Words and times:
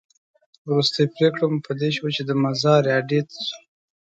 وروستۍ 0.69 1.05
پرېکړه 1.15 1.45
مو 1.51 1.57
په 1.65 1.71
دې 1.79 1.89
شوه 1.95 2.09
چې 2.15 2.21
د 2.25 2.31
مزار 2.43 2.83
اډې 2.97 3.21
ته 3.29 3.35
ځو. 3.45 3.57